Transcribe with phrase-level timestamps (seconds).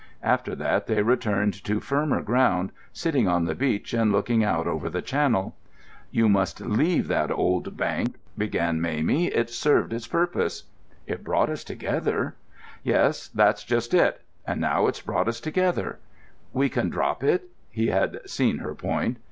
[0.23, 4.89] After that they returned to firmer ground, sitting on the beach and looking out over
[4.89, 5.55] the Channel.
[6.09, 10.63] "You must leave that old bank," began Mamie; "it's served its purpose."
[11.05, 12.33] "It brought us together."
[12.81, 14.21] "Yes, that's just it.
[14.47, 15.99] And now it's brought us together——"
[16.51, 19.19] "We can drop it?" He had seen her point.